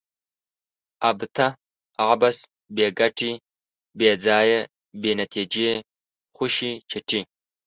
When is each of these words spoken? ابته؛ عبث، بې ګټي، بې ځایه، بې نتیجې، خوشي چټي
ابته؛ 1.09 1.47
عبث، 2.09 2.37
بې 2.75 2.87
ګټي، 2.99 3.31
بې 3.97 4.11
ځایه، 4.25 4.61
بې 5.01 5.11
نتیجې، 5.21 5.69
خوشي 6.35 6.71
چټي 6.89 7.19